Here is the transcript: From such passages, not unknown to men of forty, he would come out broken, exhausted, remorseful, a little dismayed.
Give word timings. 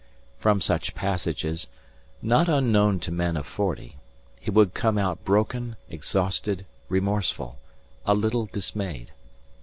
From 0.39 0.61
such 0.61 0.95
passages, 0.95 1.67
not 2.23 2.49
unknown 2.49 2.99
to 3.01 3.11
men 3.11 3.37
of 3.37 3.45
forty, 3.45 3.97
he 4.39 4.49
would 4.49 4.73
come 4.73 4.97
out 4.97 5.23
broken, 5.23 5.75
exhausted, 5.91 6.65
remorseful, 6.89 7.59
a 8.03 8.15
little 8.15 8.47
dismayed. 8.47 9.11